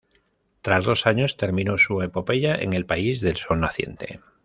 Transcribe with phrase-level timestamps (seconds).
[0.63, 4.19] Tras dos años terminó su epopeya en el país del sol naciente.